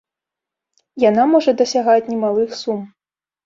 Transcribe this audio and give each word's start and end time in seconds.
Яна 1.03 1.27
можа 1.35 1.55
дасягаць 1.61 2.03
немалых 2.11 2.61
сум. 2.65 2.81